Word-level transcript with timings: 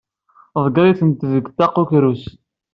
Ḍeqqer-iten 0.63 1.09
deg 1.31 1.45
ṭṭaq 1.53 1.75
ukeṛṛus. 1.81 2.23